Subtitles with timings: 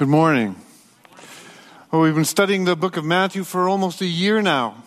[0.00, 0.56] Good morning.
[1.92, 4.82] Well, we've been studying the book of Matthew for almost a year now.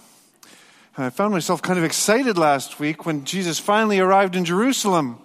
[0.97, 5.20] And I found myself kind of excited last week when Jesus finally arrived in Jerusalem.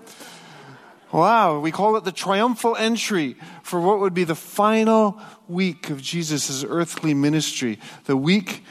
[1.10, 6.02] Wow, we call it the triumphal entry for what would be the final week of
[6.02, 8.64] Jesus' earthly ministry, the week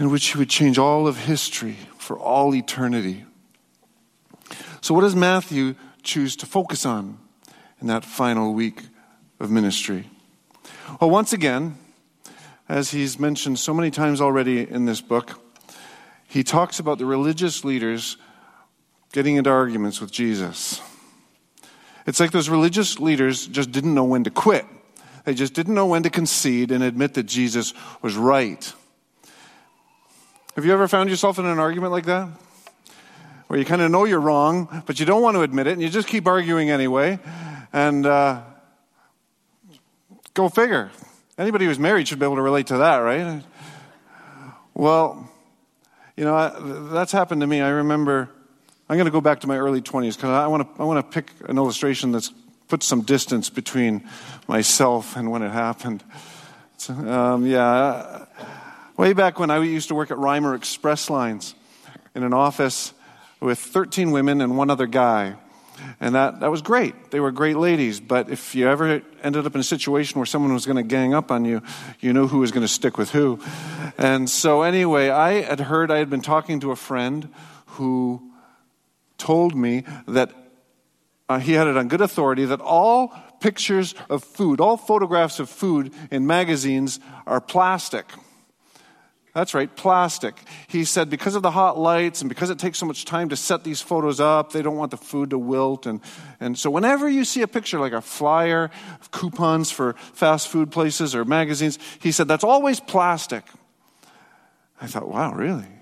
[0.00, 3.24] in which he would change all of history for all eternity.
[4.80, 7.18] So, what does Matthew choose to focus on
[7.80, 8.82] in that final week
[9.38, 10.10] of ministry?
[11.00, 11.76] Well, once again,
[12.68, 15.40] as he's mentioned so many times already in this book,
[16.26, 18.16] he talks about the religious leaders
[19.12, 20.80] getting into arguments with Jesus.
[22.06, 24.66] It's like those religious leaders just didn't know when to quit.
[25.24, 28.72] They just didn't know when to concede and admit that Jesus was right.
[30.54, 32.28] Have you ever found yourself in an argument like that?
[33.46, 35.82] Where you kind of know you're wrong, but you don't want to admit it, and
[35.82, 37.18] you just keep arguing anyway.
[37.72, 38.42] And uh,
[40.34, 40.90] Go figure.
[41.38, 43.42] Anybody who's married should be able to relate to that, right?
[44.74, 45.30] Well,
[46.16, 47.60] you know, that's happened to me.
[47.60, 48.28] I remember,
[48.88, 51.04] I'm going to go back to my early 20s because I want to I want
[51.04, 52.32] to pick an illustration that's
[52.66, 54.08] put some distance between
[54.48, 56.02] myself and when it happened.
[56.88, 58.26] Um, yeah,
[58.96, 61.54] way back when I used to work at Reimer Express Lines
[62.14, 62.92] in an office
[63.40, 65.36] with 13 women and one other guy.
[66.00, 67.10] And that, that was great.
[67.10, 68.00] They were great ladies.
[68.00, 71.14] But if you ever ended up in a situation where someone was going to gang
[71.14, 71.62] up on you,
[72.00, 73.40] you knew who was going to stick with who.
[73.98, 77.28] And so, anyway, I had heard, I had been talking to a friend
[77.66, 78.30] who
[79.18, 80.32] told me that
[81.28, 85.48] uh, he had it on good authority that all pictures of food, all photographs of
[85.48, 88.06] food in magazines are plastic.
[89.34, 90.40] That's right, plastic.
[90.68, 93.36] He said because of the hot lights and because it takes so much time to
[93.36, 95.86] set these photos up, they don't want the food to wilt.
[95.86, 96.00] And,
[96.38, 100.70] and so, whenever you see a picture like a flyer of coupons for fast food
[100.70, 103.44] places or magazines, he said that's always plastic.
[104.80, 105.73] I thought, wow, really?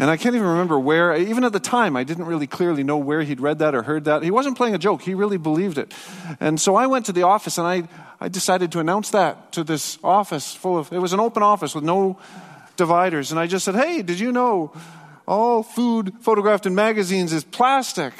[0.00, 2.96] And I can't even remember where, even at the time, I didn't really clearly know
[2.96, 4.22] where he'd read that or heard that.
[4.22, 5.92] He wasn't playing a joke, he really believed it.
[6.40, 7.86] And so I went to the office and I,
[8.18, 11.74] I decided to announce that to this office full of, it was an open office
[11.74, 12.18] with no
[12.76, 13.30] dividers.
[13.30, 14.72] And I just said, hey, did you know
[15.28, 18.14] all food photographed in magazines is plastic?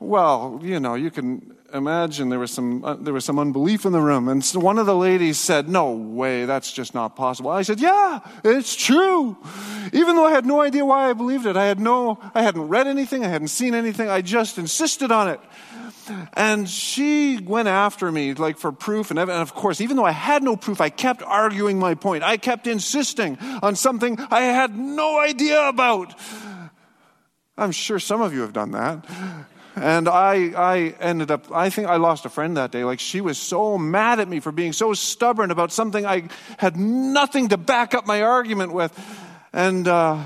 [0.00, 3.92] Well, you know, you can imagine there was some uh, there was some unbelief in
[3.92, 7.50] the room and so one of the ladies said no way that's just not possible
[7.50, 9.36] i said yeah it's true
[9.92, 12.68] even though i had no idea why i believed it i had no i hadn't
[12.68, 15.40] read anything i hadn't seen anything i just insisted on it
[16.34, 19.10] and she went after me, like for proof.
[19.10, 22.22] And of course, even though I had no proof, I kept arguing my point.
[22.22, 26.14] I kept insisting on something I had no idea about.
[27.56, 29.06] I'm sure some of you have done that.
[29.76, 32.84] And I, I ended up, I think I lost a friend that day.
[32.84, 36.76] Like she was so mad at me for being so stubborn about something I had
[36.76, 38.92] nothing to back up my argument with.
[39.52, 40.22] And, uh,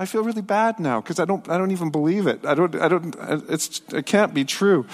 [0.00, 2.46] I feel really bad now because I don't, I don't even believe it.
[2.46, 3.16] I don't, I don't,
[3.48, 4.86] it's, it can't be true.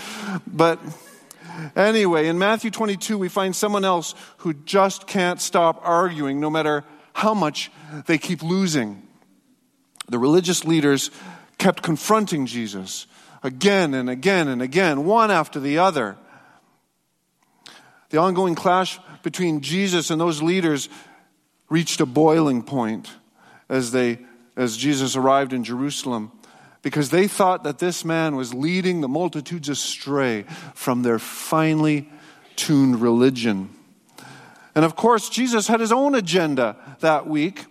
[0.47, 0.81] But
[1.77, 6.85] anyway, in Matthew 22, we find someone else who just can't stop arguing no matter
[7.13, 7.71] how much
[8.07, 9.03] they keep losing.
[10.09, 11.11] The religious leaders
[11.59, 13.07] kept confronting Jesus
[13.45, 16.17] again and again and again, one after the other.
[18.11, 20.89] The ongoing clash between Jesus and those leaders
[21.69, 23.11] reached a boiling point
[23.69, 24.19] as they
[24.57, 26.31] as Jesus arrived in Jerusalem
[26.83, 30.45] because they thought that this man was leading the multitudes astray
[30.75, 32.09] from their finely
[32.57, 33.71] tuned religion.
[34.75, 37.65] And of course, Jesus had his own agenda that week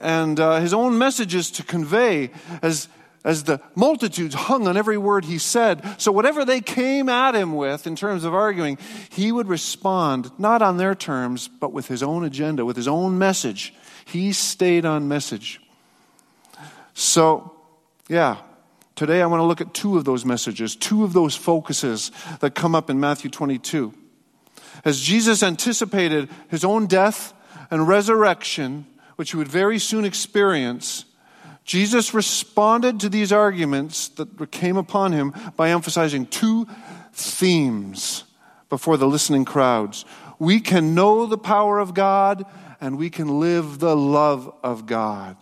[0.00, 2.30] and uh, his own messages to convey
[2.62, 2.88] as,
[3.28, 5.84] as the multitudes hung on every word he said.
[6.00, 8.78] So, whatever they came at him with in terms of arguing,
[9.10, 13.18] he would respond not on their terms, but with his own agenda, with his own
[13.18, 13.74] message.
[14.06, 15.60] He stayed on message.
[16.94, 17.54] So,
[18.08, 18.38] yeah,
[18.96, 22.54] today I want to look at two of those messages, two of those focuses that
[22.54, 23.92] come up in Matthew 22.
[24.86, 27.34] As Jesus anticipated his own death
[27.70, 28.86] and resurrection,
[29.16, 31.04] which he would very soon experience,
[31.68, 36.66] Jesus responded to these arguments that came upon him by emphasizing two
[37.12, 38.24] themes
[38.70, 40.06] before the listening crowds.
[40.38, 42.46] We can know the power of God
[42.80, 45.36] and we can live the love of God.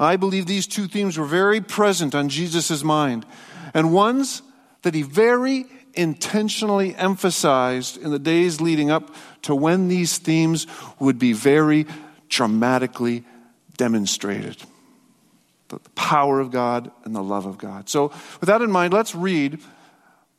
[0.00, 3.26] I believe these two themes were very present on Jesus' mind,
[3.74, 4.40] and ones
[4.84, 10.66] that he very intentionally emphasized in the days leading up to when these themes
[10.98, 11.84] would be very
[12.30, 13.26] dramatically
[13.78, 14.62] demonstrated
[15.68, 17.88] the power of God and the love of God.
[17.88, 18.08] So,
[18.40, 19.58] with that in mind, let's read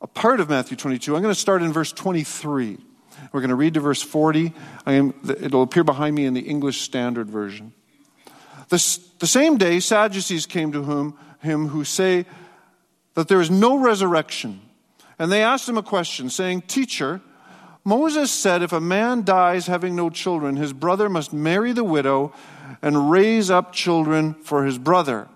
[0.00, 1.16] a part of Matthew 22.
[1.16, 2.78] I'm going to start in verse 23.
[3.32, 4.52] We're going to read to verse 40.
[4.86, 7.72] Am, it'll appear behind me in the English Standard Version.
[8.68, 12.24] The, the same day, Sadducees came to him, him who say
[13.14, 14.60] that there is no resurrection.
[15.18, 17.20] And they asked him a question, saying, Teacher,
[17.84, 22.32] Moses said if a man dies having no children, his brother must marry the widow
[22.82, 25.28] and raise up children for his brother.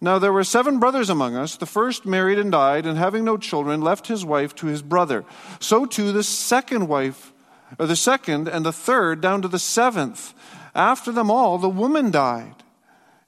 [0.00, 1.56] Now there were seven brothers among us.
[1.56, 5.24] The first married and died, and having no children, left his wife to his brother.
[5.58, 7.32] So too the second wife,
[7.78, 10.34] or the second and the third, down to the seventh.
[10.74, 12.54] After them all, the woman died.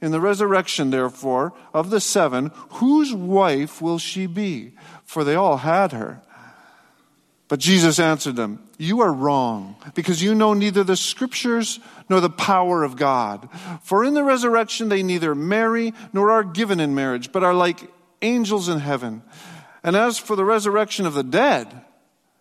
[0.00, 4.73] In the resurrection, therefore, of the seven, whose wife will she be?
[5.05, 6.23] For they all had her.
[7.50, 12.31] But Jesus answered them, You are wrong, because you know neither the scriptures nor the
[12.31, 13.49] power of God.
[13.82, 17.91] For in the resurrection they neither marry nor are given in marriage, but are like
[18.23, 19.25] angels in heaven.
[19.82, 21.67] And as for the resurrection of the dead,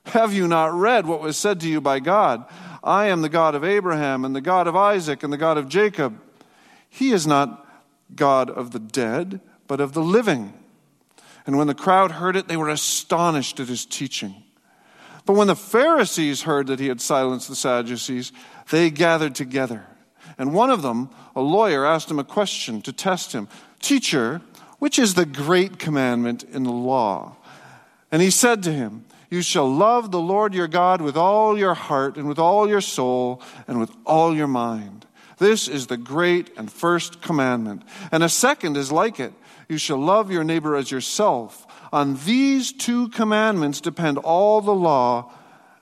[0.05, 2.45] have you not read what was said to you by God?
[2.83, 5.67] I am the God of Abraham, and the God of Isaac, and the God of
[5.67, 6.21] Jacob.
[6.87, 7.67] He is not
[8.15, 10.53] God of the dead, but of the living.
[11.47, 14.43] And when the crowd heard it, they were astonished at his teaching.
[15.29, 18.31] But when the Pharisees heard that he had silenced the Sadducees,
[18.71, 19.85] they gathered together.
[20.39, 23.47] And one of them, a lawyer, asked him a question to test him
[23.79, 24.41] Teacher,
[24.79, 27.35] which is the great commandment in the law?
[28.11, 31.75] And he said to him, You shall love the Lord your God with all your
[31.75, 35.05] heart, and with all your soul, and with all your mind.
[35.37, 37.83] This is the great and first commandment.
[38.11, 39.33] And a second is like it
[39.67, 41.67] You shall love your neighbor as yourself.
[41.91, 45.31] On these two commandments depend all the law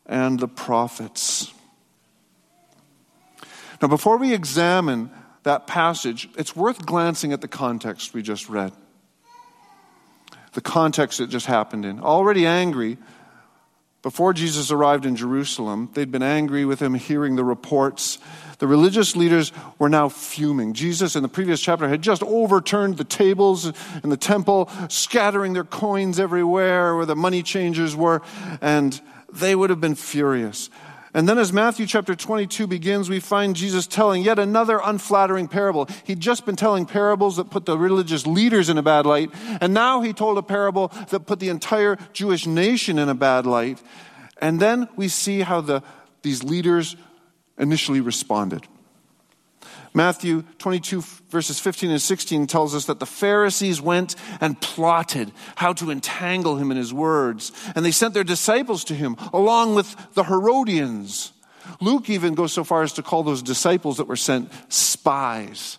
[0.05, 1.53] and the prophets.
[3.81, 5.11] Now, before we examine
[5.43, 8.71] that passage, it's worth glancing at the context we just read.
[10.53, 11.99] The context it just happened in.
[11.99, 12.97] Already angry,
[14.07, 18.19] before Jesus arrived in Jerusalem, they'd been angry with him hearing the reports
[18.59, 20.71] the religious leaders were now fuming.
[20.71, 23.65] Jesus, in the previous chapter, had just overturned the tables
[24.01, 28.21] in the temple, scattering their coins everywhere where the money changers were,
[28.61, 29.01] and
[29.33, 30.69] they would have been furious.
[31.17, 35.89] And then, as Matthew chapter 22 begins, we find Jesus telling yet another unflattering parable.
[36.03, 39.73] He'd just been telling parables that put the religious leaders in a bad light, and
[39.73, 43.81] now he told a parable that put the entire Jewish nation in a bad light.
[44.39, 45.81] And then we see how the,
[46.21, 46.95] these leaders
[47.57, 48.67] initially responded.
[49.93, 55.73] Matthew 22, verses 15 and 16 tells us that the Pharisees went and plotted how
[55.73, 59.95] to entangle him in his words, and they sent their disciples to him along with
[60.13, 61.33] the Herodians.
[61.81, 65.77] Luke even goes so far as to call those disciples that were sent spies.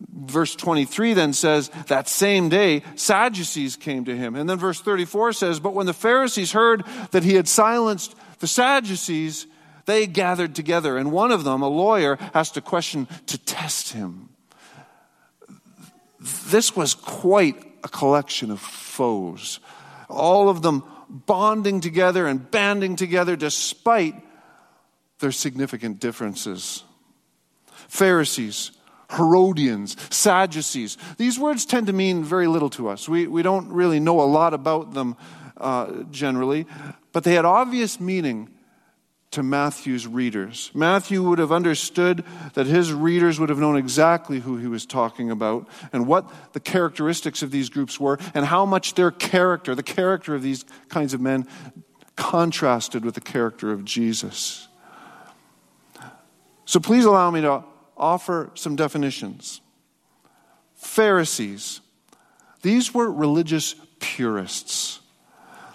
[0.00, 4.34] Verse 23 then says, That same day, Sadducees came to him.
[4.34, 8.46] And then verse 34 says, But when the Pharisees heard that he had silenced the
[8.46, 9.46] Sadducees,
[9.88, 14.28] they gathered together, and one of them, a lawyer, asked a question to test him.
[16.50, 19.60] This was quite a collection of foes,
[20.10, 24.14] all of them bonding together and banding together despite
[25.20, 26.84] their significant differences.
[27.88, 28.72] Pharisees,
[29.10, 30.98] Herodians, Sadducees.
[31.16, 33.08] These words tend to mean very little to us.
[33.08, 35.16] We, we don't really know a lot about them
[35.56, 36.66] uh, generally,
[37.14, 38.50] but they had obvious meaning
[39.30, 40.70] to Matthew's readers.
[40.74, 42.24] Matthew would have understood
[42.54, 46.60] that his readers would have known exactly who he was talking about and what the
[46.60, 51.12] characteristics of these groups were and how much their character, the character of these kinds
[51.12, 51.46] of men,
[52.16, 54.66] contrasted with the character of Jesus.
[56.64, 57.64] So please allow me to
[57.96, 59.60] offer some definitions.
[60.74, 61.80] Pharisees,
[62.62, 65.00] these were religious purists.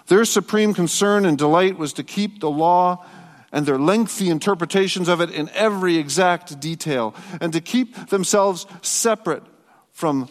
[0.06, 3.04] Their supreme concern and delight was to keep the law
[3.54, 9.44] and their lengthy interpretations of it in every exact detail, and to keep themselves separate
[9.92, 10.28] from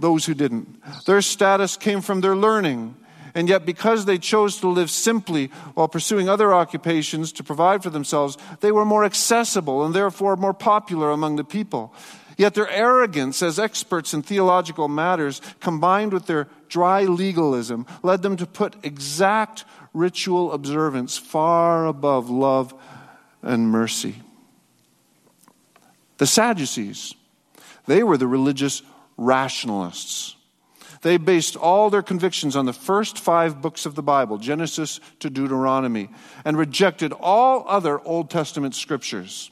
[0.00, 0.80] those who didn't.
[1.06, 2.94] Their status came from their learning,
[3.34, 7.90] and yet because they chose to live simply while pursuing other occupations to provide for
[7.90, 11.92] themselves, they were more accessible and therefore more popular among the people.
[12.36, 18.36] Yet their arrogance as experts in theological matters, combined with their dry legalism, led them
[18.36, 19.64] to put exact
[19.96, 22.74] ritual observance far above love
[23.42, 24.16] and mercy.
[26.18, 27.14] The Sadducees,
[27.86, 28.82] they were the religious
[29.16, 30.36] rationalists.
[31.02, 35.30] They based all their convictions on the first five books of the Bible, Genesis to
[35.30, 36.08] Deuteronomy,
[36.44, 39.50] and rejected all other Old Testament scriptures.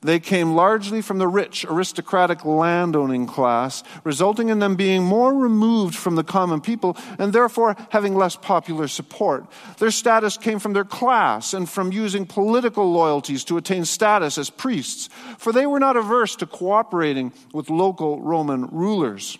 [0.00, 5.94] They came largely from the rich, aristocratic landowning class, resulting in them being more removed
[5.94, 9.46] from the common people and therefore having less popular support.
[9.78, 14.50] Their status came from their class and from using political loyalties to attain status as
[14.50, 15.08] priests,
[15.38, 19.38] for they were not averse to cooperating with local Roman rulers.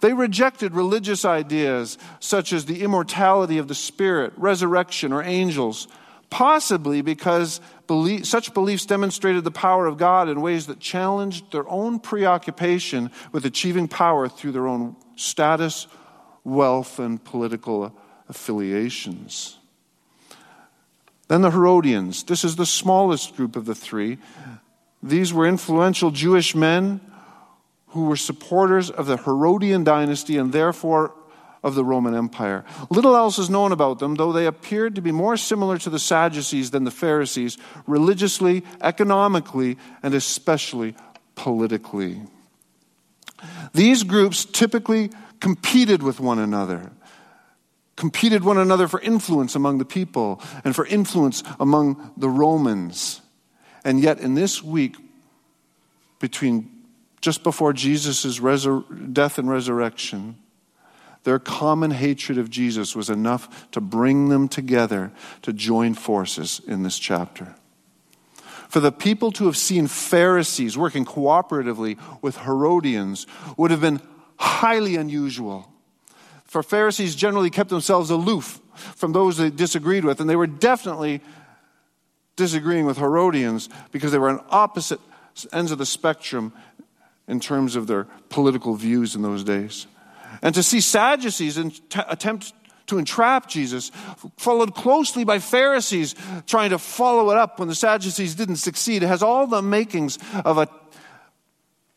[0.00, 5.88] They rejected religious ideas such as the immortality of the spirit, resurrection, or angels,
[6.30, 11.68] possibly because belief, such beliefs demonstrated the power of God in ways that challenged their
[11.68, 15.88] own preoccupation with achieving power through their own status,
[16.44, 17.94] wealth, and political
[18.28, 19.58] affiliations.
[21.28, 22.24] Then the Herodians.
[22.24, 24.18] This is the smallest group of the three.
[25.02, 27.00] These were influential Jewish men
[27.88, 31.14] who were supporters of the Herodian dynasty and therefore
[31.62, 32.64] of the Roman Empire.
[32.90, 35.98] Little else is known about them, though they appeared to be more similar to the
[35.98, 40.94] Sadducees than the Pharisees, religiously, economically, and especially
[41.34, 42.22] politically.
[43.72, 46.92] These groups typically competed with one another,
[47.96, 53.20] competed one another for influence among the people and for influence among the Romans.
[53.84, 54.96] And yet, in this week,
[56.18, 56.70] between
[57.20, 60.36] just before Jesus' resur- death and resurrection,
[61.24, 65.12] their common hatred of Jesus was enough to bring them together
[65.42, 67.54] to join forces in this chapter.
[68.68, 74.00] For the people to have seen Pharisees working cooperatively with Herodians would have been
[74.38, 75.70] highly unusual.
[76.44, 81.20] For Pharisees generally kept themselves aloof from those they disagreed with, and they were definitely
[82.36, 85.00] disagreeing with Herodians because they were on opposite
[85.52, 86.52] ends of the spectrum
[87.28, 89.86] in terms of their political views in those days.
[90.42, 92.52] And to see Sadducees attempt
[92.86, 93.90] to entrap Jesus,
[94.36, 96.14] followed closely by Pharisees
[96.46, 100.18] trying to follow it up when the Sadducees didn't succeed, it has all the makings
[100.44, 100.68] of a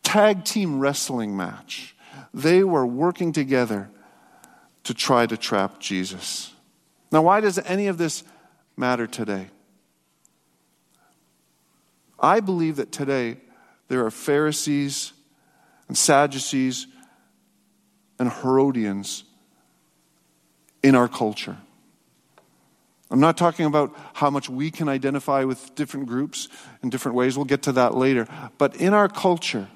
[0.03, 1.95] tag team wrestling match.
[2.33, 3.89] They were working together
[4.83, 6.53] to try to trap Jesus.
[7.11, 8.23] Now, why does any of this
[8.75, 9.47] matter today?
[12.19, 13.37] I believe that today
[13.87, 15.13] there are Pharisees
[15.87, 16.87] and Sadducees
[18.23, 19.25] and Herodians
[20.81, 21.57] in our culture.
[23.11, 26.47] I'm not talking about how much we can identify with different groups
[26.81, 27.37] in different ways.
[27.37, 28.27] We'll get to that later.
[28.57, 29.67] But in our culture,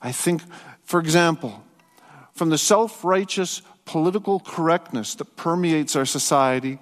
[0.00, 0.40] I think,
[0.84, 1.62] for example,
[2.32, 6.78] from the self righteous political correctness that permeates our society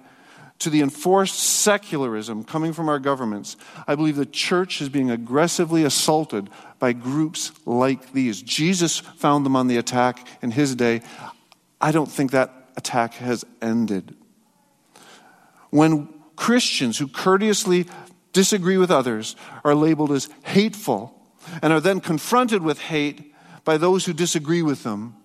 [0.59, 3.57] to the enforced secularism coming from our governments,
[3.87, 8.41] I believe the church is being aggressively assaulted by groups like these.
[8.41, 11.01] Jesus found them on the attack in his day.
[11.81, 14.15] I don't think that attack has ended.
[15.71, 17.85] When Christians who courteously
[18.33, 21.13] disagree with others are labeled as hateful
[21.61, 23.33] and are then confronted with hate
[23.65, 25.15] by those who disagree with them,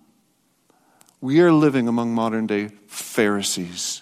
[1.21, 4.01] we are living among modern day Pharisees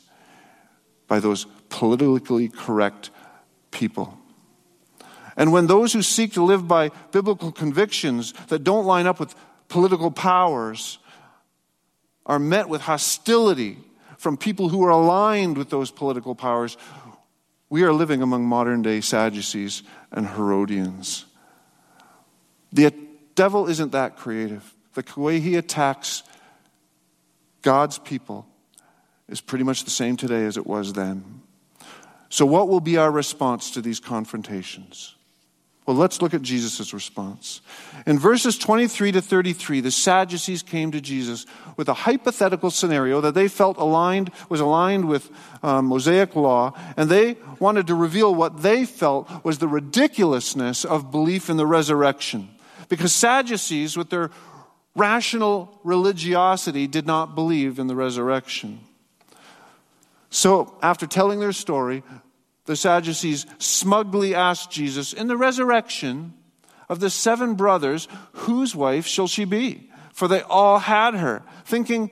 [1.10, 3.10] by those politically correct
[3.72, 4.18] people.
[5.36, 9.36] And when those who seek to live by biblical convictions that don't line up with
[9.68, 11.00] political powers
[12.26, 13.78] are met with hostility
[14.18, 16.78] from people who are aligned with those political powers,
[17.70, 21.26] we are living among modern day Sadducees and Herodians.
[22.72, 22.94] The
[23.36, 24.76] devil isn't that creative.
[24.94, 26.24] The way he attacks
[27.62, 28.49] God's people
[29.30, 31.42] is pretty much the same today as it was then.
[32.30, 35.16] So, what will be our response to these confrontations?
[35.90, 37.62] Well, let's look at Jesus' response.
[38.06, 43.34] In verses 23 to 33, the Sadducees came to Jesus with a hypothetical scenario that
[43.34, 45.32] they felt aligned, was aligned with
[45.64, 51.10] um, Mosaic law, and they wanted to reveal what they felt was the ridiculousness of
[51.10, 52.50] belief in the resurrection.
[52.88, 54.30] Because Sadducees, with their
[54.96, 58.82] rational religiosity, did not believe in the resurrection.
[60.30, 62.04] So, after telling their story,
[62.66, 66.34] the Sadducees smugly asked Jesus, In the resurrection
[66.88, 69.90] of the seven brothers, whose wife shall she be?
[70.14, 72.12] For they all had her, thinking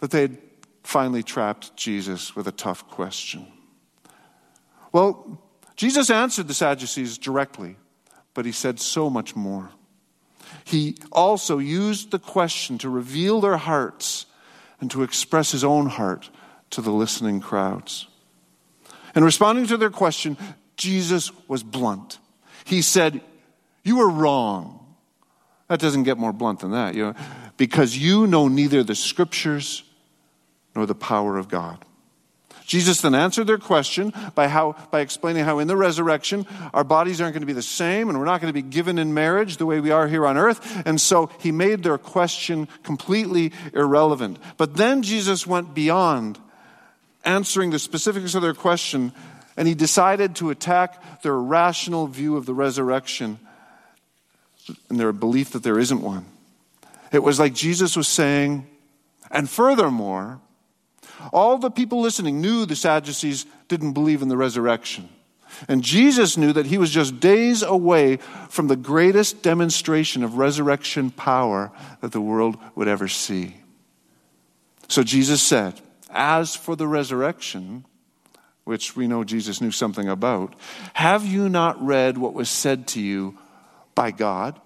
[0.00, 0.38] that they had
[0.82, 3.46] finally trapped Jesus with a tough question.
[4.92, 5.40] Well,
[5.76, 7.76] Jesus answered the Sadducees directly,
[8.34, 9.70] but he said so much more.
[10.64, 14.26] He also used the question to reveal their hearts
[14.80, 16.30] and to express his own heart
[16.70, 18.06] to the listening crowds.
[19.14, 20.36] In responding to their question,
[20.76, 22.18] Jesus was blunt.
[22.64, 23.20] He said,
[23.84, 24.74] You are wrong.
[25.68, 27.14] That doesn't get more blunt than that, you know,
[27.56, 29.82] because you know neither the scriptures
[30.74, 31.84] nor the power of God.
[32.68, 37.18] Jesus then answered their question by, how, by explaining how in the resurrection our bodies
[37.18, 39.56] aren't going to be the same and we're not going to be given in marriage
[39.56, 40.82] the way we are here on earth.
[40.84, 44.38] And so he made their question completely irrelevant.
[44.58, 46.38] But then Jesus went beyond
[47.28, 49.12] answering the specifics of their question
[49.56, 53.38] and he decided to attack their rational view of the resurrection
[54.88, 56.24] and their belief that there isn't one.
[57.12, 58.66] It was like Jesus was saying,
[59.30, 60.40] and furthermore,
[61.32, 65.08] all the people listening knew the Sadducees didn't believe in the resurrection.
[65.66, 68.18] And Jesus knew that he was just days away
[68.48, 73.56] from the greatest demonstration of resurrection power that the world would ever see.
[74.86, 77.84] So Jesus said, As for the resurrection,
[78.64, 80.54] which we know Jesus knew something about,
[80.94, 83.38] have you not read what was said to you
[83.94, 84.60] by God?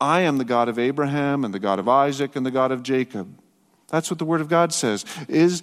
[0.00, 2.82] I am the God of Abraham and the God of Isaac and the God of
[2.82, 3.38] Jacob.
[3.88, 5.04] That's what the Word of God says.
[5.28, 5.62] Is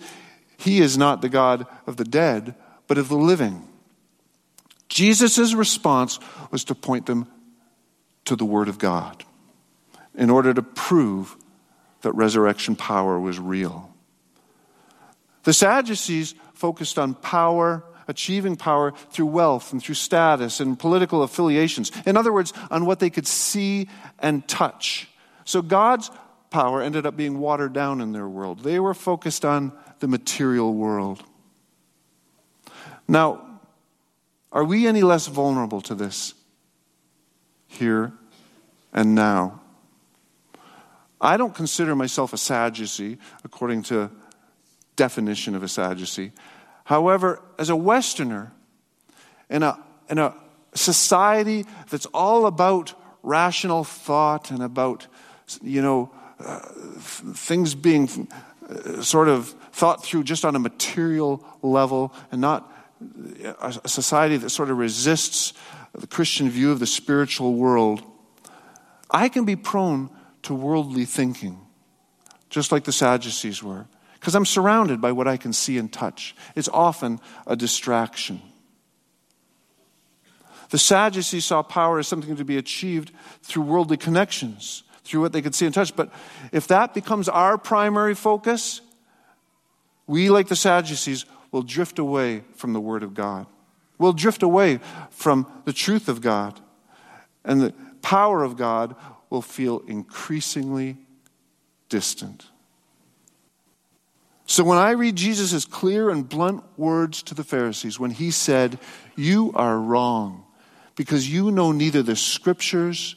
[0.58, 2.56] He is not the God of the dead,
[2.88, 3.68] but of the living.
[4.90, 6.20] Jesus' response
[6.50, 7.28] was to point them
[8.26, 9.24] to the Word of God
[10.16, 11.36] in order to prove
[12.02, 13.91] that resurrection power was real.
[15.44, 21.92] The Sadducees focused on power, achieving power through wealth and through status and political affiliations.
[22.06, 25.10] In other words, on what they could see and touch.
[25.46, 26.12] So God's
[26.50, 28.64] power ended up being watered down in their world.
[28.64, 31.24] They were focused on the material world.
[33.08, 33.60] Now,
[34.52, 36.34] are we any less vulnerable to this
[37.68, 38.12] here
[38.94, 39.62] and now?
[41.20, 44.12] I don't consider myself a Sadducee according to
[45.02, 46.32] definition of a Sadducee.
[46.84, 48.52] However, as a Westerner,
[49.50, 49.80] in a,
[50.10, 50.36] in a
[50.76, 52.94] society that's all about
[53.24, 55.08] rational thought and about,
[55.64, 56.60] you know, uh,
[57.34, 58.28] things being
[58.70, 62.72] uh, sort of thought through just on a material level and not
[63.60, 65.54] a, a society that sort of resists
[65.94, 68.04] the Christian view of the spiritual world,
[69.10, 70.12] I can be prone
[70.44, 71.58] to worldly thinking,
[72.50, 73.88] just like the Sadducees were,
[74.22, 76.36] because I'm surrounded by what I can see and touch.
[76.56, 78.40] It's often a distraction.
[80.70, 85.42] The Sadducees saw power as something to be achieved through worldly connections through what they
[85.42, 85.96] could see and touch.
[85.96, 86.14] But
[86.52, 88.82] if that becomes our primary focus,
[90.06, 93.48] we, like the Sadducees, will drift away from the Word of God.
[93.98, 96.60] We'll drift away from the truth of God.
[97.44, 98.96] And the power of God
[99.32, 100.98] will feel increasingly
[101.90, 102.46] distant.
[104.46, 108.80] So when I read Jesus' clear and blunt words to the Pharisees, when he said,
[109.16, 110.46] You are wrong
[110.96, 113.16] because you know neither the scriptures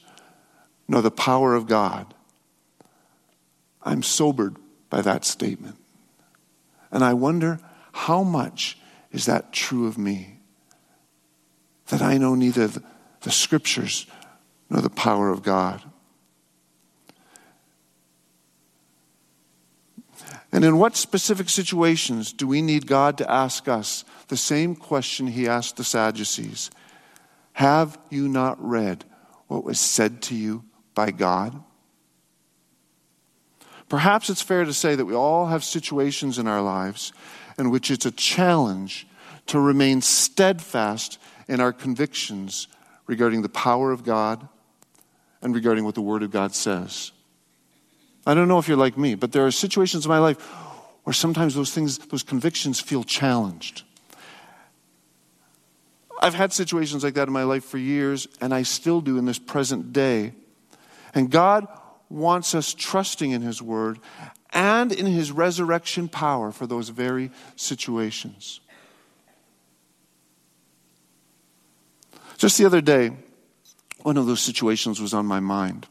[0.86, 2.14] nor the power of God.
[3.82, 4.56] I'm sobered
[4.90, 5.76] by that statement.
[6.90, 7.58] And I wonder
[7.92, 8.78] how much
[9.12, 10.40] is that true of me?
[11.88, 14.06] That I know neither the, scriptures
[14.68, 15.82] nor the power of God.
[20.54, 25.26] And in what specific situations do we need God to ask us the same question
[25.26, 26.70] he asked the Sadducees?
[27.54, 29.04] Have you not read
[29.48, 30.62] what was said to you
[30.94, 31.60] by God?
[33.88, 37.12] Perhaps it's fair to say that we all have situations in our lives
[37.58, 39.08] in which it's a challenge
[39.46, 42.68] to remain steadfast in our convictions
[43.08, 44.48] regarding the power of God
[45.42, 47.10] and regarding what the Word of God says.
[48.26, 50.40] I don't know if you're like me, but there are situations in my life
[51.04, 53.82] where sometimes those things, those convictions feel challenged.
[56.20, 59.26] I've had situations like that in my life for years, and I still do in
[59.26, 60.32] this present day.
[61.12, 61.68] And God
[62.08, 63.98] wants us trusting in His Word
[64.50, 68.60] and in His resurrection power for those very situations.
[72.38, 73.10] Just the other day,
[74.02, 75.86] one of those situations was on my mind.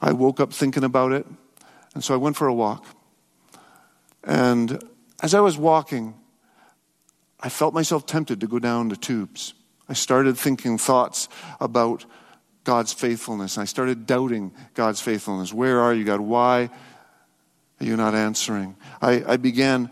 [0.00, 1.26] I woke up thinking about it,
[1.94, 2.84] and so I went for a walk.
[4.24, 4.82] And
[5.22, 6.14] as I was walking,
[7.40, 9.54] I felt myself tempted to go down the tubes.
[9.88, 11.28] I started thinking thoughts
[11.60, 12.04] about
[12.64, 13.56] God's faithfulness.
[13.56, 15.52] I started doubting God's faithfulness.
[15.52, 16.20] Where are you, God?
[16.20, 16.68] Why
[17.80, 18.76] are you not answering?
[19.00, 19.90] I, I began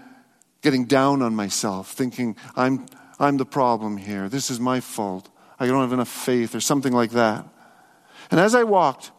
[0.61, 2.87] getting down on myself, thinking, I'm,
[3.19, 4.29] I'm the problem here.
[4.29, 5.31] This is my fault.
[5.59, 7.47] I don't have enough faith, or something like that.
[8.31, 9.13] And as I walked,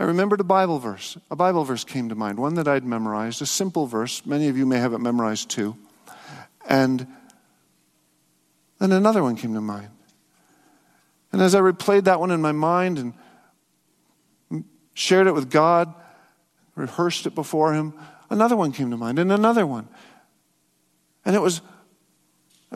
[0.00, 1.18] I remembered a Bible verse.
[1.30, 4.24] A Bible verse came to mind, one that I'd memorized, a simple verse.
[4.24, 5.76] Many of you may have it memorized too.
[6.66, 7.06] And
[8.78, 9.90] then another one came to mind.
[11.32, 13.12] And as I replayed that one in my mind
[14.48, 15.92] and shared it with God,
[16.76, 17.92] rehearsed it before Him,
[18.30, 19.86] another one came to mind, and another one.
[21.26, 21.60] And it was,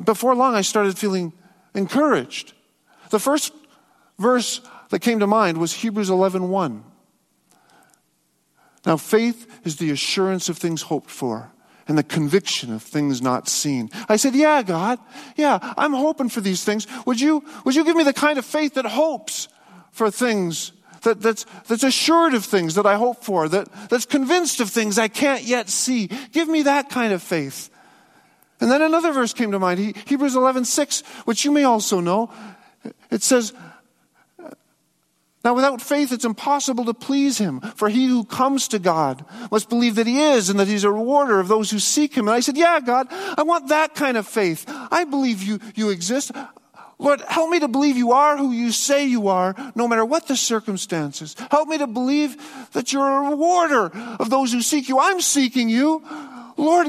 [0.04, 1.32] before long, I started feeling
[1.74, 2.52] encouraged.
[3.08, 3.54] The first
[4.18, 4.60] verse
[4.90, 6.84] that came to mind was Hebrews 11 1.
[8.86, 11.50] Now, faith is the assurance of things hoped for
[11.86, 13.90] and the conviction of things not seen.
[14.08, 14.98] I said, Yeah, God,
[15.36, 16.86] yeah, I'm hoping for these things.
[17.06, 19.48] Would you, would you give me the kind of faith that hopes
[19.92, 24.60] for things, that, that's, that's assured of things that I hope for, that, that's convinced
[24.60, 26.08] of things I can't yet see?
[26.32, 27.70] Give me that kind of faith.
[28.60, 32.30] And then another verse came to mind, Hebrews 11 6, which you may also know.
[33.10, 33.52] It says,
[35.44, 37.61] now, without faith, it's impossible to please him.
[37.61, 40.90] For he who comes to God must believe that he is and that he's a
[40.90, 42.28] rewarder of those who seek him.
[42.28, 44.64] And I said, Yeah, God, I want that kind of faith.
[44.66, 46.33] I believe you, you exist.
[46.98, 50.28] Lord, help me to believe you are who you say you are, no matter what
[50.28, 51.37] the circumstances.
[51.50, 52.37] Help me to believe
[52.72, 54.98] that you're a rewarder of those who seek you.
[54.98, 56.02] I'm seeking you.
[56.57, 56.88] Lord,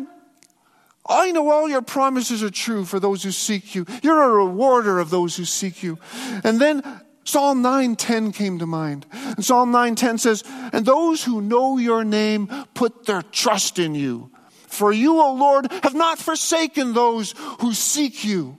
[1.08, 3.86] I know all your promises are true for those who seek you.
[4.02, 6.00] You're a rewarder of those who seek you.
[6.44, 9.06] And then Psalm 9:10 came to mind.
[9.12, 14.30] And Psalm 9:10 says, "And those who know your name put their trust in you.
[14.68, 18.58] For you, O Lord, have not forsaken those who seek you."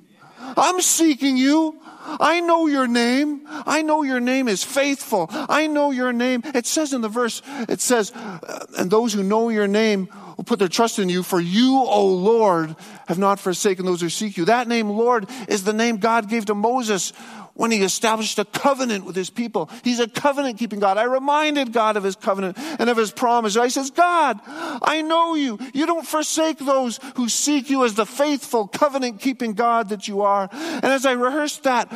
[0.57, 1.77] I'm seeking you.
[2.21, 3.43] I know your name.
[3.49, 5.29] I know your name is faithful.
[5.31, 6.43] I know your name.
[6.55, 10.45] It says in the verse, it says, uh, and those who know your name will
[10.45, 12.77] put their trust in you, for you, O Lord,
[13.09, 14.45] have not forsaken those who seek you.
[14.45, 17.13] That name, Lord, is the name God gave to Moses
[17.57, 19.69] when he established a covenant with his people.
[19.83, 20.99] He's a covenant keeping God.
[20.99, 23.57] I reminded God of his covenant and of his promise.
[23.57, 25.59] I says, God, I know you.
[25.75, 30.23] You don't forsake those who seek you as the faithful covenant keeping God that you
[30.23, 30.49] are.
[30.53, 31.93] And as I rehearsed that,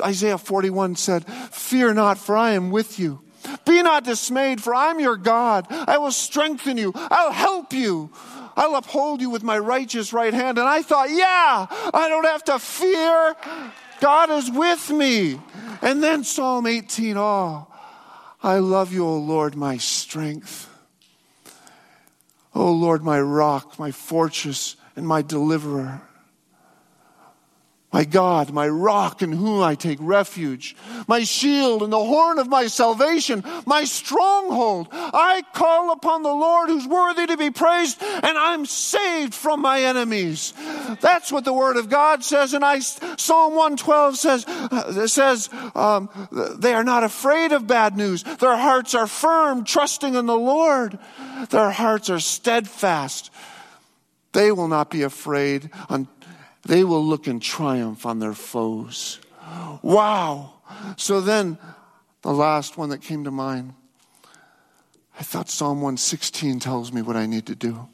[0.00, 3.20] Isaiah 41 said, fear not for I am with you.
[3.64, 5.66] Be not dismayed for I'm your God.
[5.70, 6.92] I will strengthen you.
[6.94, 8.10] I'll help you.
[8.56, 10.58] I'll uphold you with my righteous right hand.
[10.58, 13.34] And I thought, yeah, I don't have to fear.
[14.02, 15.40] God is with me.
[15.80, 17.68] And then Psalm 18, oh,
[18.42, 20.68] I love you, O Lord, my strength.
[22.52, 26.02] O Lord, my rock, my fortress, and my deliverer.
[27.92, 30.74] My God, my rock in whom I take refuge,
[31.06, 34.88] my shield and the horn of my salvation, my stronghold.
[34.90, 39.82] I call upon the Lord who's worthy to be praised, and I'm saved from my
[39.82, 40.54] enemies.
[41.02, 42.54] That's what the Word of God says.
[42.54, 46.08] And I, Psalm 112 says, uh, says um,
[46.58, 48.22] they are not afraid of bad news.
[48.22, 50.98] Their hearts are firm, trusting in the Lord.
[51.50, 53.30] Their hearts are steadfast.
[54.32, 55.70] They will not be afraid
[56.64, 59.20] they will look in triumph on their foes.
[59.82, 60.54] Wow.
[60.96, 61.58] So then,
[62.22, 63.74] the last one that came to mind,
[65.18, 67.88] I thought Psalm 116 tells me what I need to do.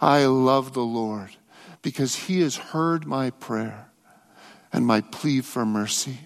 [0.00, 1.30] I love the Lord
[1.82, 3.88] because he has heard my prayer
[4.72, 6.20] and my plea for mercy.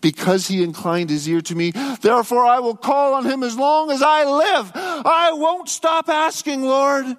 [0.00, 3.90] Because he inclined his ear to me, therefore I will call on him as long
[3.90, 4.70] as I live.
[4.74, 7.16] I won't stop asking, Lord.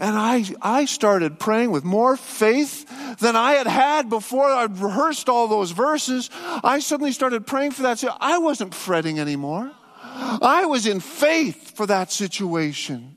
[0.00, 5.28] And I, I started praying with more faith than I had had before I'd rehearsed
[5.28, 6.30] all those verses.
[6.34, 8.02] I suddenly started praying for that.
[8.20, 9.70] I wasn't fretting anymore.
[10.02, 13.16] I was in faith for that situation.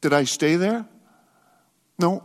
[0.00, 0.86] Did I stay there?
[1.98, 2.24] No.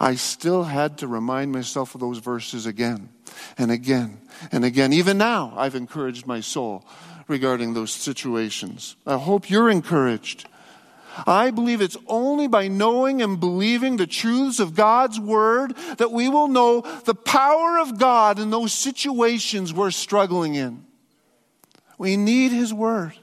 [0.00, 3.10] I still had to remind myself of those verses again
[3.56, 4.92] and again and again.
[4.92, 6.86] Even now, I've encouraged my soul
[7.28, 8.96] regarding those situations.
[9.06, 10.48] I hope you're encouraged.
[11.26, 16.28] I believe it's only by knowing and believing the truths of God's Word that we
[16.28, 20.84] will know the power of God in those situations we're struggling in.
[21.98, 23.14] We need His Word.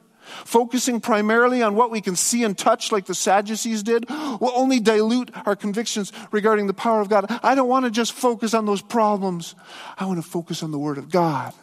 [0.45, 4.79] Focusing primarily on what we can see and touch, like the Sadducees did, will only
[4.79, 7.25] dilute our convictions regarding the power of God.
[7.43, 9.55] I don't want to just focus on those problems.
[9.97, 11.53] I want to focus on the Word of God.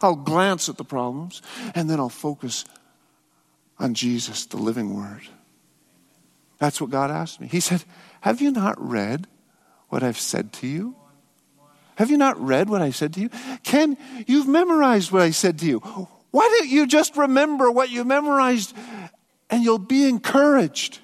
[0.00, 1.42] I'll glance at the problems
[1.74, 2.64] and then I'll focus
[3.78, 5.22] on Jesus, the living Word.
[6.58, 7.46] That's what God asked me.
[7.46, 7.84] He said,
[8.20, 9.26] Have you not read
[9.88, 10.96] what I've said to you?
[11.96, 13.30] Have you not read what I said to you?
[13.64, 15.78] Ken, you've memorized what I said to you.
[16.30, 18.76] Why don't you just remember what you memorized
[19.50, 21.00] and you'll be encouraged?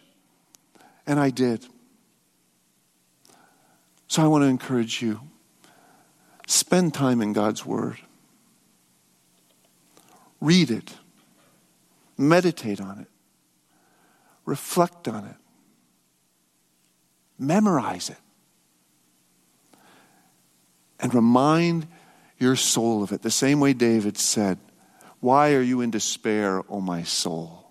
[1.06, 1.66] And I did.
[4.06, 5.20] So I want to encourage you
[6.46, 7.98] spend time in God's Word,
[10.40, 10.94] read it,
[12.16, 13.08] meditate on it,
[14.44, 15.36] reflect on it.
[17.38, 18.18] Memorize it.
[21.00, 21.86] And remind
[22.38, 23.22] your soul of it.
[23.22, 24.58] The same way David said,
[25.20, 27.68] Why are you in despair, O my soul?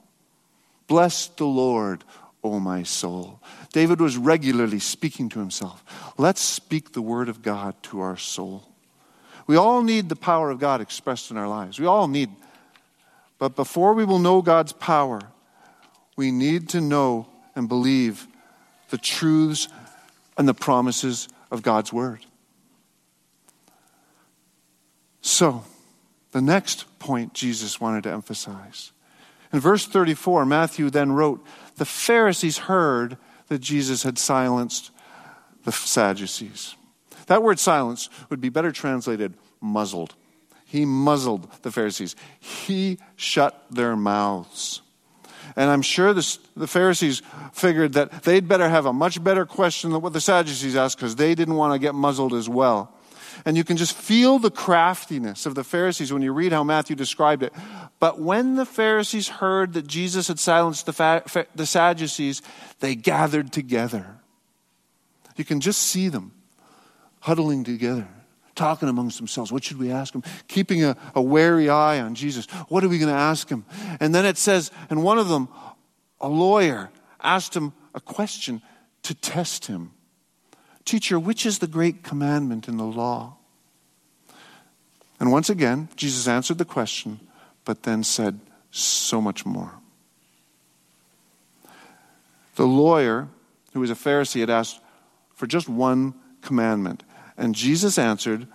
[0.88, 2.04] Bless the Lord,
[2.43, 3.39] O my soul.
[3.71, 5.84] David was regularly speaking to himself.
[6.17, 8.67] Let's speak the word of God to our soul.
[9.47, 11.80] We all need the power of God expressed in our lives.
[11.80, 12.30] We all need.
[13.39, 15.21] But before we will know God's power,
[16.15, 18.28] we need to know and believe
[18.93, 19.69] the truths
[20.38, 22.19] and the promises of God's word.
[25.19, 25.63] So,
[26.29, 28.91] the next point Jesus wanted to emphasize.
[29.51, 31.43] In verse 34, Matthew then wrote,
[31.77, 34.91] The Pharisees heard that Jesus had silenced
[35.63, 36.75] the Sadducees.
[37.25, 40.13] That word silence would be better translated muzzled.
[40.65, 44.84] He muzzled the Pharisees, he shut their mouths.
[45.55, 49.91] And I'm sure the, the Pharisees figured that they'd better have a much better question
[49.91, 52.93] than what the Sadducees asked because they didn't want to get muzzled as well.
[53.45, 56.95] And you can just feel the craftiness of the Pharisees when you read how Matthew
[56.95, 57.53] described it.
[57.99, 62.41] But when the Pharisees heard that Jesus had silenced the, fa- the Sadducees,
[62.79, 64.17] they gathered together.
[65.35, 66.31] You can just see them
[67.21, 68.07] huddling together,
[68.55, 69.51] talking amongst themselves.
[69.51, 70.23] What should we ask him?
[70.47, 72.45] Keeping a, a wary eye on Jesus.
[72.69, 73.65] What are we going to ask him?
[73.99, 75.49] And then it says, and one of them,
[76.21, 78.61] a lawyer, asked him a question
[79.03, 79.91] to test him.
[80.85, 83.37] Teacher, which is the great commandment in the law?
[85.19, 87.19] And once again, Jesus answered the question,
[87.63, 88.39] but then said
[88.71, 89.71] so much more.
[92.55, 93.29] The lawyer,
[93.73, 94.81] who was a Pharisee, had asked
[95.33, 97.03] for just one commandment.
[97.37, 98.47] And Jesus answered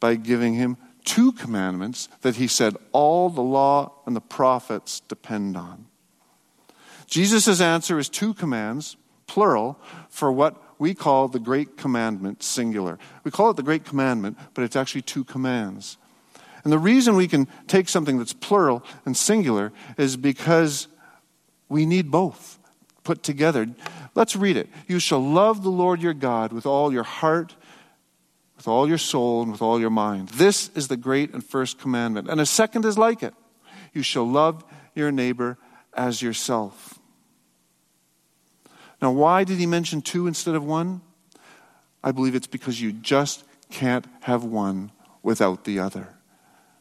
[0.00, 5.56] by giving him two commandments that he said all the law and the prophets depend
[5.56, 5.86] on.
[7.06, 12.98] Jesus' answer is two commands, plural, for what we call the Great Commandment, singular.
[13.22, 15.98] We call it the Great Commandment, but it's actually two commands.
[16.64, 20.88] And the reason we can take something that's plural and singular is because
[21.68, 22.58] we need both
[23.04, 23.68] put together.
[24.14, 24.68] Let's read it.
[24.88, 27.54] You shall love the Lord your God with all your heart,
[28.56, 30.28] with all your soul, and with all your mind.
[30.30, 32.28] This is the great and first commandment.
[32.28, 33.34] And a second is like it.
[33.92, 34.64] You shall love
[34.94, 35.58] your neighbor
[35.92, 36.98] as yourself.
[39.02, 41.00] Now, why did he mention two instead of one?
[42.02, 46.08] I believe it's because you just can't have one without the other.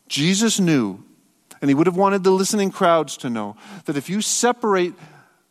[0.07, 1.03] Jesus knew,
[1.62, 3.55] and he would have wanted the listening crowds to know,
[3.86, 4.93] that if you separate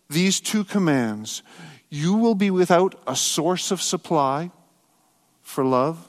[0.08, 1.42] these two commands,
[1.88, 4.50] you will be without a source of supply
[5.40, 6.08] for love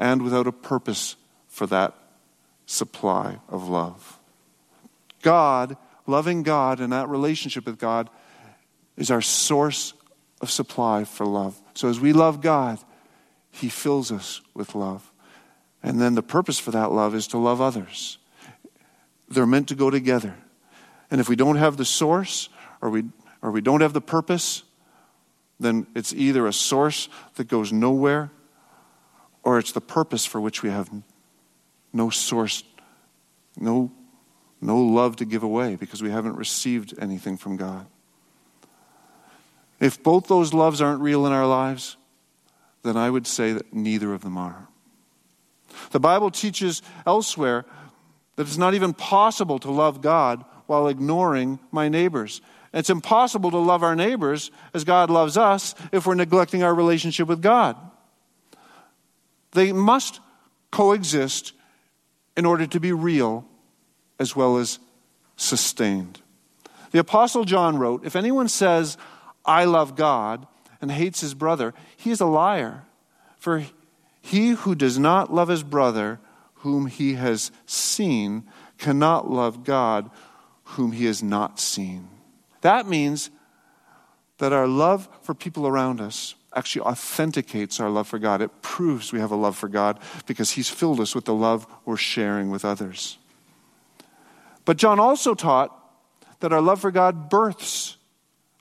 [0.00, 1.14] and without a purpose
[1.46, 1.94] for that
[2.64, 4.18] supply of love.
[5.22, 8.08] God, loving God and that relationship with God,
[8.96, 9.92] is our source
[10.40, 11.60] of supply for love.
[11.74, 12.78] So as we love God,
[13.50, 15.12] He fills us with love.
[15.82, 18.16] And then the purpose for that love is to love others.
[19.28, 20.34] They're meant to go together.
[21.10, 22.48] And if we don't have the source
[22.80, 23.04] or we,
[23.42, 24.62] or we don't have the purpose,
[25.58, 28.30] then it's either a source that goes nowhere
[29.42, 30.90] or it's the purpose for which we have
[31.92, 32.62] no source,
[33.56, 33.90] no,
[34.60, 37.86] no love to give away because we haven't received anything from God.
[39.80, 41.96] If both those loves aren't real in our lives,
[42.82, 44.68] then I would say that neither of them are.
[45.90, 47.64] The Bible teaches elsewhere
[48.36, 52.40] that it's not even possible to love God while ignoring my neighbors.
[52.72, 57.26] It's impossible to love our neighbors as God loves us if we're neglecting our relationship
[57.26, 57.76] with God.
[59.52, 60.20] They must
[60.70, 61.52] coexist
[62.36, 63.44] in order to be real
[64.18, 64.78] as well as
[65.36, 66.20] sustained.
[66.92, 68.96] The Apostle John wrote If anyone says,
[69.44, 70.46] I love God,
[70.80, 72.84] and hates his brother, he is a liar.
[73.38, 73.64] For
[74.20, 76.20] he who does not love his brother,
[76.56, 78.44] whom he has seen,
[78.78, 80.10] cannot love God,
[80.64, 82.08] whom he has not seen.
[82.60, 83.30] That means
[84.40, 88.42] that our love for people around us actually authenticates our love for God.
[88.42, 91.66] It proves we have a love for God because he's filled us with the love
[91.84, 93.18] we're sharing with others.
[94.64, 95.76] But John also taught
[96.40, 97.96] that our love for God births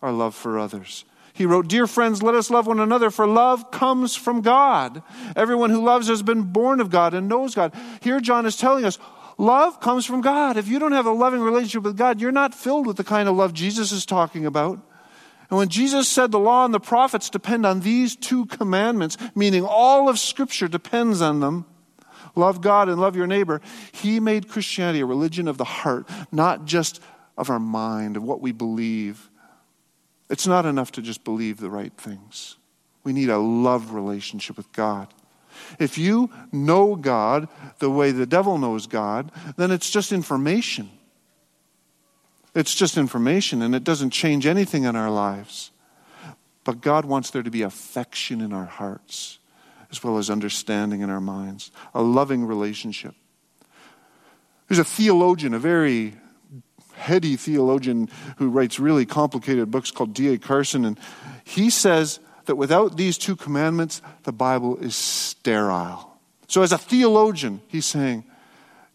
[0.02, 1.06] our love for others.
[1.34, 5.02] He wrote, Dear friends, let us love one another, for love comes from God.
[5.36, 7.74] Everyone who loves has been born of God and knows God.
[8.02, 9.00] Here, John is telling us,
[9.38, 10.58] love comes from God.
[10.58, 13.30] If you don't have a loving relationship with God, you're not filled with the kind
[13.30, 14.80] of love Jesus is talking about.
[15.50, 19.66] And when Jesus said the law and the prophets depend on these two commandments, meaning
[19.66, 21.66] all of Scripture depends on them,
[22.36, 23.60] love God and love your neighbor,
[23.92, 27.02] he made Christianity a religion of the heart, not just
[27.38, 29.30] of our mind, of what we believe.
[30.30, 32.58] It's not enough to just believe the right things.
[33.04, 35.12] We need a love relationship with God.
[35.80, 37.48] If you know God
[37.80, 40.92] the way the devil knows God, then it's just information.
[42.56, 45.72] It's just information and it doesn't change anything in our lives.
[46.64, 49.40] But God wants there to be affection in our hearts
[49.92, 53.16] as well as understanding in our minds, a loving relationship.
[54.68, 56.14] There's a theologian, a very
[56.94, 60.38] heady theologian who writes really complicated books called D.A.
[60.38, 61.00] Carson, and
[61.44, 66.20] he says that without these two commandments, the Bible is sterile.
[66.48, 68.26] So, as a theologian, he's saying,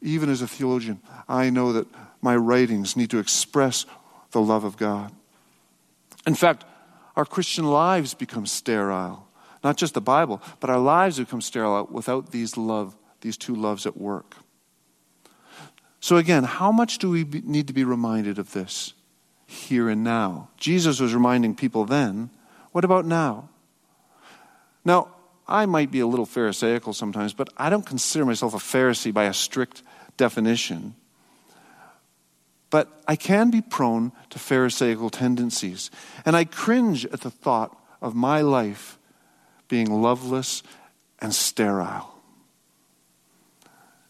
[0.02, 1.86] even as a theologian, I know that
[2.24, 3.84] my writings need to express
[4.30, 5.12] the love of God.
[6.26, 6.64] In fact,
[7.16, 9.28] our Christian lives become sterile.
[9.62, 13.84] Not just the Bible, but our lives become sterile without these love, these two loves
[13.84, 14.36] at work.
[16.00, 18.94] So again, how much do we need to be reminded of this
[19.46, 20.48] here and now?
[20.56, 22.30] Jesus was reminding people then.
[22.72, 23.50] What about now?
[24.82, 25.08] Now,
[25.46, 29.24] I might be a little Pharisaical sometimes, but I don't consider myself a Pharisee by
[29.24, 29.82] a strict
[30.16, 30.94] definition.
[32.74, 35.92] But I can be prone to Pharisaical tendencies.
[36.26, 38.98] And I cringe at the thought of my life
[39.68, 40.64] being loveless
[41.20, 42.12] and sterile.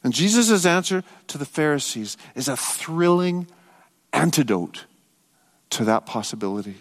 [0.03, 3.49] And Jesus' answer to the Pharisees is a thrilling
[4.15, 4.87] antidote
[5.69, 6.77] to that possibility.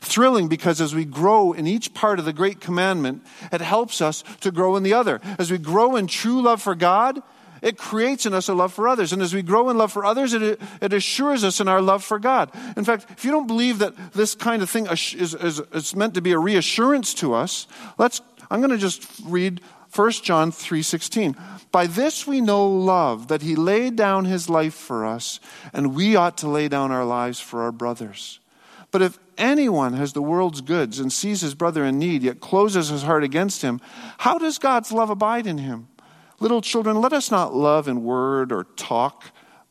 [0.00, 4.24] Thrilling because as we grow in each part of the great commandment, it helps us
[4.40, 5.20] to grow in the other.
[5.38, 7.22] As we grow in true love for God,
[7.62, 9.12] it creates in us a love for others.
[9.12, 12.04] And as we grow in love for others, it, it assures us in our love
[12.04, 12.50] for God.
[12.76, 16.14] In fact, if you don't believe that this kind of thing is, is, is meant
[16.14, 18.20] to be a reassurance to us, let's,
[18.50, 19.60] I'm going to just read
[19.94, 21.36] 1 John 3:16.
[21.70, 25.38] By this we know love that he laid down his life for us
[25.72, 28.40] and we ought to lay down our lives for our brothers.
[28.90, 32.88] But if anyone has the world's goods and sees his brother in need yet closes
[32.88, 33.80] his heart against him,
[34.18, 35.88] how does God's love abide in him?
[36.42, 39.24] Little children, let us not love in word or talk,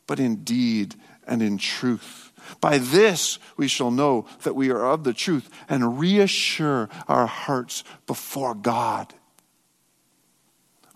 [0.06, 0.94] but in deed
[1.26, 2.32] and in truth.
[2.60, 7.84] By this we shall know that we are of the truth and reassure our hearts
[8.06, 9.14] before God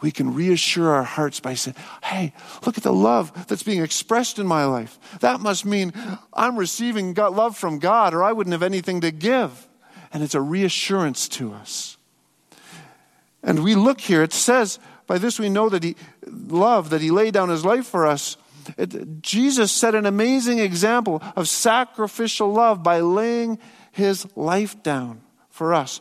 [0.03, 2.33] we can reassure our hearts by saying, hey,
[2.65, 4.99] look at the love that's being expressed in my life.
[5.21, 5.93] That must mean
[6.33, 9.67] I'm receiving God, love from God, or I wouldn't have anything to give.
[10.13, 11.97] And it's a reassurance to us.
[13.43, 17.11] And we look here, it says, by this we know that he love, that he
[17.11, 18.37] laid down his life for us.
[18.77, 23.59] It, Jesus set an amazing example of sacrificial love by laying
[23.93, 26.01] his life down for us.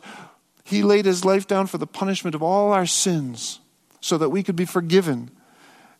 [0.64, 3.60] He laid his life down for the punishment of all our sins
[4.00, 5.30] so that we could be forgiven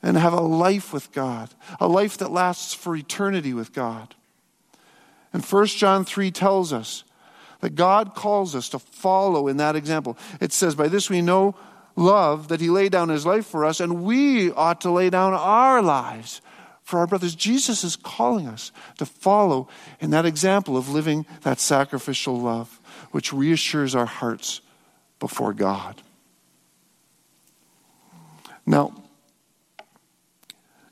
[0.02, 4.14] and have a life with God, a life that lasts for eternity with God.
[5.32, 7.04] And 1 John 3 tells us
[7.60, 10.18] that God calls us to follow in that example.
[10.40, 11.56] It says, By this we know
[11.96, 15.34] love, that He laid down His life for us, and we ought to lay down
[15.34, 16.40] our lives
[16.82, 17.34] for our brothers.
[17.34, 22.80] Jesus is calling us to follow in that example of living that sacrificial love,
[23.10, 24.60] which reassures our hearts
[25.18, 26.00] before God.
[28.64, 28.92] Now,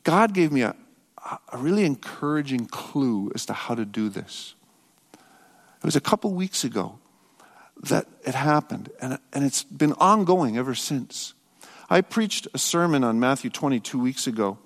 [0.02, 0.74] God gave me a,
[1.52, 4.54] a really encouraging clue as to how to do this.
[5.12, 6.98] It was a couple weeks ago
[7.88, 11.34] that it happened, and, and it's been ongoing ever since.
[11.90, 14.58] I preached a sermon on Matthew 22 weeks ago,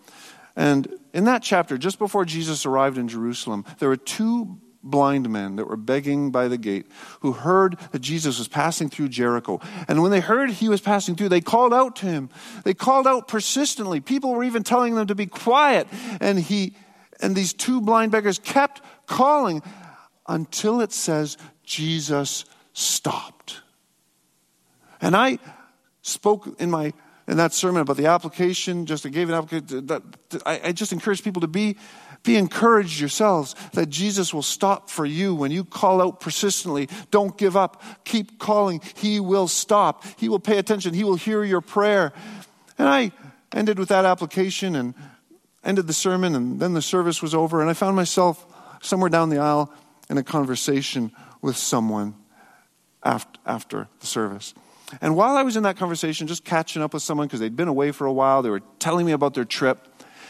[0.57, 5.57] and in that chapter, just before Jesus arrived in Jerusalem, there were two blind men
[5.57, 6.87] that were begging by the gate
[7.21, 9.61] who heard that Jesus was passing through Jericho.
[9.87, 12.31] And when they heard he was passing through, they called out to him.
[12.65, 14.01] They called out persistently.
[14.01, 15.89] People were even telling them to be quiet.
[16.21, 16.75] And he
[17.21, 19.63] and these two blind beggars kept calling
[20.27, 22.45] until it says Jesus
[22.79, 23.61] stopped.
[25.01, 25.39] And I
[26.03, 26.93] spoke in my
[27.27, 30.03] in that sermon about the application, just I gave an application that
[30.47, 31.77] I, I just encourage people to be
[32.23, 36.89] be encouraged yourselves that Jesus will stop for you when you call out persistently.
[37.11, 37.83] Don't give up.
[38.05, 38.81] Keep calling.
[38.97, 40.05] He will stop.
[40.17, 40.95] He will pay attention.
[40.95, 42.13] He will hear your prayer.
[42.77, 43.13] And I
[43.53, 44.95] ended with that application and
[45.63, 48.45] ended the sermon, and then the service was over, and I found myself
[48.81, 49.73] somewhere down the aisle
[50.09, 51.13] in a conversation
[51.43, 52.15] with someone
[53.03, 54.55] after, after the service.
[55.01, 57.69] And while I was in that conversation, just catching up with someone because they'd been
[57.69, 59.87] away for a while, they were telling me about their trip.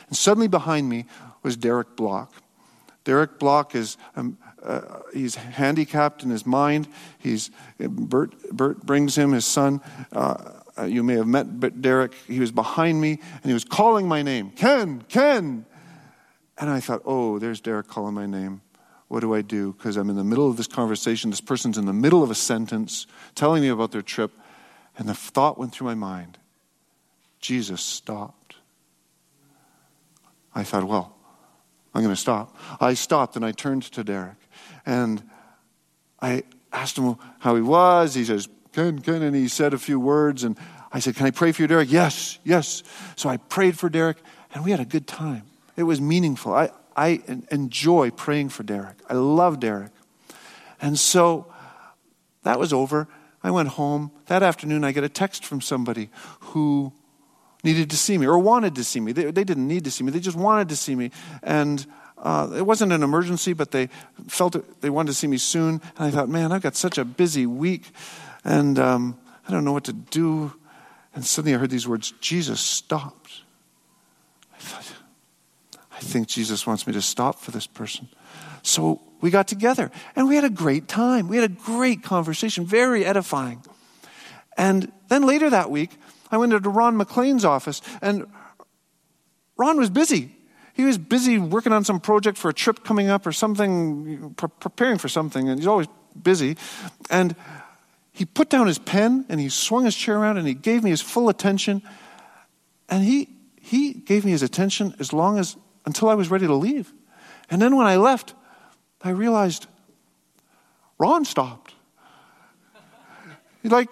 [0.09, 1.07] And suddenly behind me
[1.43, 2.33] was Derek Block.
[3.05, 6.89] Derek Block is um, uh, he's handicapped in his mind.
[7.19, 9.81] He's Bert, Bert brings him his son.
[10.13, 10.53] Uh,
[10.87, 12.15] you may have met Derek.
[12.27, 15.65] He was behind me and he was calling my name, Ken, Ken.
[16.59, 18.63] And I thought, oh, there's Derek calling my name.
[19.09, 19.73] What do I do?
[19.73, 21.31] Because I'm in the middle of this conversation.
[21.31, 24.33] This person's in the middle of a sentence telling me about their trip.
[24.97, 26.39] And the thought went through my mind
[27.41, 28.57] Jesus stopped.
[30.55, 31.15] I thought, well,
[31.95, 32.57] I'm going to stop.
[32.81, 34.37] I stopped and I turned to Derek
[34.85, 35.23] and
[36.21, 36.43] I
[36.73, 38.15] asked him how he was.
[38.15, 40.43] He says, Ken, Ken, and he said a few words.
[40.43, 40.59] And
[40.93, 41.93] I said, Can I pray for you, Derek?
[41.93, 42.83] Yes, yes.
[43.17, 44.19] So I prayed for Derek
[44.53, 45.45] and we had a good time.
[45.77, 46.55] It was meaningful.
[46.55, 47.23] I, I
[47.53, 48.97] enjoy praying for Derek.
[49.09, 49.93] I love Derek.
[50.81, 51.47] And so
[52.43, 53.07] that was over.
[53.41, 54.11] I went home.
[54.27, 56.93] That afternoon, I get a text from somebody who
[57.63, 59.13] needed to see me or wanted to see me.
[59.13, 61.13] They, they didn't need to see me, they just wanted to see me.
[61.41, 61.87] And
[62.19, 63.91] uh, it wasn't an emergency, but they
[64.27, 65.81] felt it, they wanted to see me soon.
[65.99, 67.93] And I thought, man, I've got such a busy week,
[68.43, 70.53] and um, I don't know what to do.
[71.15, 73.43] And suddenly I heard these words Jesus stopped.
[75.99, 78.09] I think Jesus wants me to stop for this person.
[78.63, 81.27] So we got together and we had a great time.
[81.27, 83.65] We had a great conversation, very edifying.
[84.57, 85.91] And then later that week,
[86.31, 88.27] I went into Ron McLean's office and
[89.57, 90.37] Ron was busy.
[90.73, 94.51] He was busy working on some project for a trip coming up or something, pre-
[94.61, 95.89] preparing for something, and he's always
[96.23, 96.57] busy.
[97.11, 97.35] And
[98.13, 100.91] he put down his pen and he swung his chair around and he gave me
[100.91, 101.83] his full attention.
[102.89, 103.31] And he,
[103.61, 105.57] he gave me his attention as long as
[105.89, 106.93] until I was ready to leave.
[107.51, 108.35] And then when I left,
[109.01, 109.67] I realized
[110.99, 111.73] Ron stopped.
[113.65, 113.91] Like,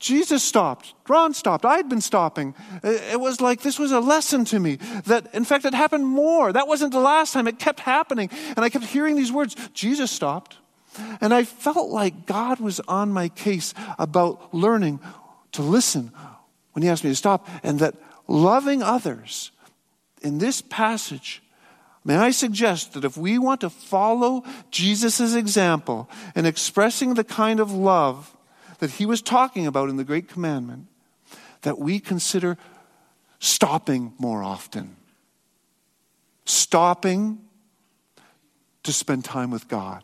[0.00, 0.94] Jesus stopped.
[1.08, 1.64] Ron stopped.
[1.64, 2.56] I'd been stopping.
[2.82, 6.52] It was like this was a lesson to me that, in fact, it happened more.
[6.52, 7.46] That wasn't the last time.
[7.46, 8.28] It kept happening.
[8.56, 10.56] And I kept hearing these words Jesus stopped.
[11.20, 14.98] And I felt like God was on my case about learning
[15.52, 16.10] to listen
[16.72, 17.94] when He asked me to stop, and that
[18.26, 19.52] loving others
[20.22, 21.42] in this passage
[22.08, 27.60] May I suggest that if we want to follow Jesus' example in expressing the kind
[27.60, 28.34] of love
[28.78, 30.86] that he was talking about in the Great Commandment,
[31.62, 32.56] that we consider
[33.40, 34.96] stopping more often.
[36.46, 37.40] Stopping
[38.84, 40.02] to spend time with God.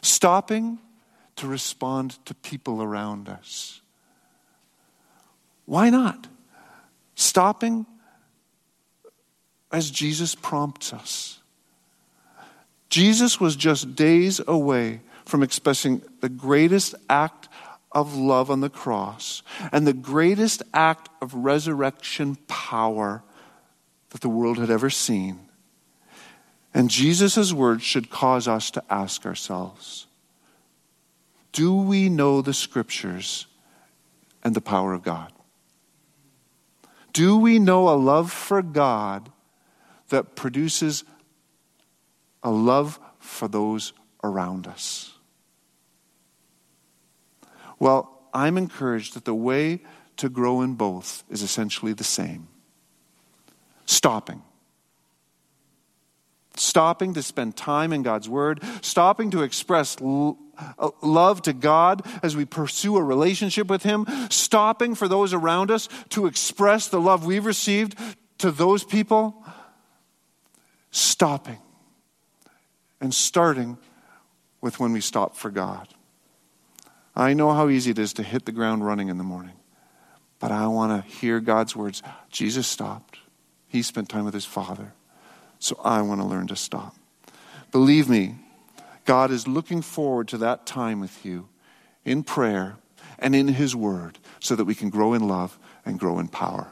[0.00, 0.78] Stopping
[1.36, 3.82] to respond to people around us.
[5.66, 6.28] Why not?
[7.14, 7.84] Stopping
[9.70, 11.40] as Jesus prompts us.
[12.88, 17.48] Jesus was just days away from expressing the greatest act
[17.92, 19.42] of love on the cross
[19.72, 23.22] and the greatest act of resurrection power
[24.10, 25.38] that the world had ever seen.
[26.72, 30.06] And Jesus' words should cause us to ask ourselves
[31.52, 33.46] Do we know the scriptures
[34.42, 35.32] and the power of God?
[37.12, 39.30] Do we know a love for God
[40.08, 41.04] that produces
[42.42, 43.92] a love for those
[44.22, 45.12] around us.
[47.78, 49.80] Well, I'm encouraged that the way
[50.16, 52.48] to grow in both is essentially the same
[53.86, 54.42] stopping.
[56.56, 62.36] Stopping to spend time in God's Word, stopping to express uh, love to God as
[62.36, 67.24] we pursue a relationship with Him, stopping for those around us to express the love
[67.24, 67.96] we've received
[68.38, 69.44] to those people,
[70.90, 71.58] stopping
[73.00, 73.78] and starting
[74.60, 75.88] with when we stop for God.
[77.14, 79.56] I know how easy it is to hit the ground running in the morning,
[80.38, 82.02] but I want to hear God's words.
[82.30, 83.18] Jesus stopped,
[83.66, 84.92] He spent time with His Father,
[85.58, 86.94] so I want to learn to stop.
[87.72, 88.36] Believe me,
[89.04, 91.48] God is looking forward to that time with you
[92.04, 92.76] in prayer
[93.18, 96.68] and in His Word so that we can grow in love and grow in power.